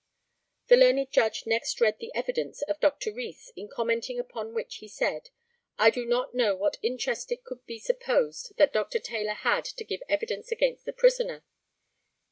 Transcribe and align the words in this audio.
[The 0.65 0.77
learned 0.77 1.11
Judge 1.11 1.45
next 1.45 1.79
read 1.79 1.99
the 1.99 2.11
evidence 2.15 2.63
of 2.63 2.79
Dr. 2.79 3.11
Rees, 3.13 3.53
in 3.55 3.67
commenting 3.69 4.17
upon 4.17 4.55
which 4.55 4.77
he 4.77 4.87
said: 4.87 5.29
I 5.77 5.91
do 5.91 6.07
not 6.07 6.33
know 6.33 6.55
what 6.55 6.79
interest 6.81 7.31
it 7.31 7.43
could 7.43 7.63
be 7.67 7.77
supposed 7.77 8.57
that 8.57 8.73
Dr. 8.73 8.97
Taylor 8.97 9.35
had 9.35 9.63
to 9.63 9.83
give 9.85 10.01
evidence 10.09 10.51
against 10.51 10.85
the 10.85 10.93
prisoner. 10.93 11.43